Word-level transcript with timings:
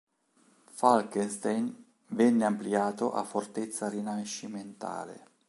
Falkenstein 0.71 1.85
venne 2.07 2.43
ampliato 2.45 3.13
a 3.13 3.23
fortezza 3.23 3.87
rinascimentale. 3.87 5.29